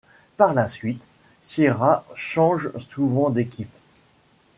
Par 0.35 0.55
la 0.55 0.67
suite, 0.67 1.05
Sierra 1.43 2.07
change 2.15 2.71
souvent 2.89 3.29
d'équipe. 3.29 3.69